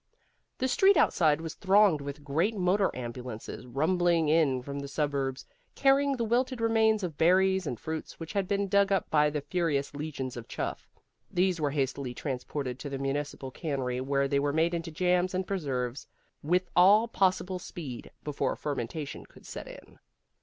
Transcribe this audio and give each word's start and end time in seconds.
The 0.57 0.67
street 0.67 0.97
outside 0.97 1.41
was 1.41 1.53
thronged 1.53 2.01
with 2.01 2.23
great 2.23 2.57
motor 2.57 2.89
ambulances 2.95 3.67
rumbling 3.67 4.29
in 4.29 4.63
from 4.63 4.79
the 4.79 4.87
suburbs, 4.87 5.45
carrying 5.75 6.17
the 6.17 6.23
wilted 6.23 6.59
remains 6.59 7.03
of 7.03 7.19
berries 7.19 7.67
and 7.67 7.79
fruits 7.79 8.19
which 8.19 8.33
had 8.33 8.47
been 8.47 8.67
dug 8.67 8.91
up 8.91 9.11
by 9.11 9.29
the 9.29 9.41
furious 9.41 9.93
legions 9.93 10.35
of 10.35 10.47
Chuff. 10.47 10.89
These 11.29 11.61
were 11.61 11.69
hastily 11.69 12.15
transported 12.15 12.79
to 12.79 12.89
the 12.89 12.97
municipal 12.97 13.51
cannery 13.51 14.01
where 14.01 14.27
they 14.27 14.39
were 14.39 14.51
made 14.53 14.73
into 14.73 14.89
jams 14.89 15.35
and 15.35 15.45
preserves 15.45 16.07
with 16.41 16.67
all 16.75 17.07
possible 17.07 17.59
speed, 17.59 18.09
before 18.23 18.55
fermentation 18.55 19.27
could 19.27 19.45
set 19.45 19.67
in. 19.67 19.99